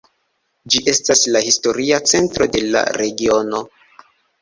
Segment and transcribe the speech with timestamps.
[0.75, 3.65] Ĝi estas la historia centro de la regiono.